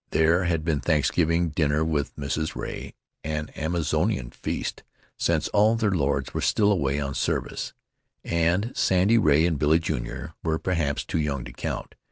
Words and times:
There 0.09 0.45
had 0.45 0.65
been 0.65 0.79
Thanksgiving 0.79 1.49
dinner 1.49 1.85
with 1.85 2.15
Mrs. 2.15 2.55
Ray, 2.55 2.95
an 3.23 3.51
Amazonian 3.55 4.31
feast 4.31 4.81
since 5.15 5.47
all 5.49 5.75
their 5.75 5.91
lords 5.91 6.33
were 6.33 6.41
still 6.41 6.71
away 6.71 6.99
on 6.99 7.13
service, 7.13 7.75
and 8.23 8.71
Sandy 8.75 9.19
Ray 9.19 9.45
and 9.45 9.59
Billy, 9.59 9.77
Jr., 9.77 10.29
were 10.43 10.57
perhaps 10.57 11.05
too 11.05 11.19
young 11.19 11.43
to 11.45 11.53
count. 11.53 11.93